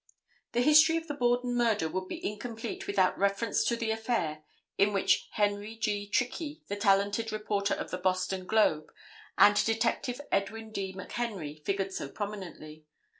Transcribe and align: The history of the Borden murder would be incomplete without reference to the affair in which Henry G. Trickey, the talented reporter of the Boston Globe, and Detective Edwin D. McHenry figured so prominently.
The 0.53 0.61
history 0.63 0.97
of 0.97 1.07
the 1.07 1.13
Borden 1.13 1.53
murder 1.53 1.87
would 1.87 2.07
be 2.07 2.27
incomplete 2.27 2.87
without 2.87 3.19
reference 3.19 3.63
to 3.65 3.75
the 3.75 3.91
affair 3.91 4.43
in 4.75 4.93
which 4.93 5.27
Henry 5.33 5.75
G. 5.75 6.09
Trickey, 6.09 6.63
the 6.69 6.75
talented 6.75 7.31
reporter 7.31 7.75
of 7.75 7.91
the 7.91 7.99
Boston 7.99 8.47
Globe, 8.47 8.91
and 9.37 9.63
Detective 9.63 10.19
Edwin 10.31 10.71
D. 10.71 10.91
McHenry 10.95 11.63
figured 11.63 11.93
so 11.93 12.09
prominently. 12.09 12.87